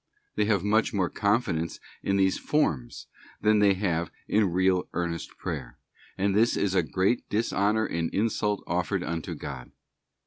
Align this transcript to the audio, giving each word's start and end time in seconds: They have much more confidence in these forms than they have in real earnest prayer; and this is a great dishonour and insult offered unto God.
They 0.33 0.45
have 0.45 0.63
much 0.63 0.93
more 0.95 1.11
confidence 1.11 1.79
in 2.01 2.17
these 2.17 2.39
forms 2.39 3.05
than 3.39 3.59
they 3.59 3.75
have 3.75 4.09
in 4.27 4.51
real 4.51 4.89
earnest 4.93 5.37
prayer; 5.37 5.77
and 6.17 6.33
this 6.35 6.57
is 6.57 6.73
a 6.73 6.81
great 6.81 7.29
dishonour 7.29 7.85
and 7.85 8.11
insult 8.11 8.63
offered 8.65 9.03
unto 9.03 9.35
God. 9.35 9.69